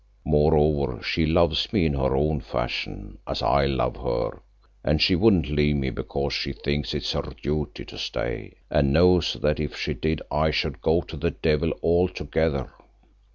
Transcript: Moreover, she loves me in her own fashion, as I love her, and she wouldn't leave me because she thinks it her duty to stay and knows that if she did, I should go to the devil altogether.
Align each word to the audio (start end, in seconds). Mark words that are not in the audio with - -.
Moreover, 0.25 0.99
she 1.03 1.27
loves 1.27 1.71
me 1.71 1.85
in 1.85 1.93
her 1.93 2.15
own 2.15 2.39
fashion, 2.39 3.19
as 3.27 3.43
I 3.43 3.67
love 3.67 3.97
her, 3.97 4.41
and 4.83 4.99
she 4.99 5.15
wouldn't 5.15 5.51
leave 5.51 5.75
me 5.75 5.91
because 5.91 6.33
she 6.33 6.53
thinks 6.53 6.95
it 6.95 7.07
her 7.11 7.21
duty 7.21 7.85
to 7.85 7.99
stay 7.99 8.55
and 8.71 8.91
knows 8.93 9.33
that 9.43 9.59
if 9.59 9.77
she 9.77 9.93
did, 9.93 10.23
I 10.31 10.49
should 10.49 10.81
go 10.81 11.01
to 11.01 11.15
the 11.15 11.29
devil 11.29 11.71
altogether. 11.83 12.71